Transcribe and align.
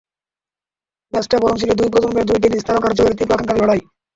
ম্যাচটা 1.13 1.37
বরং 1.41 1.55
ছিল 1.61 1.71
দুই 1.79 1.89
প্রজন্মের 1.93 2.27
দুই 2.29 2.39
টেনিস 2.41 2.63
তারকার 2.67 2.91
জয়ের 2.97 3.17
তীব্র 3.17 3.33
আকাঙ্ক্ষার 3.35 3.59
লড়াই। 3.61 3.81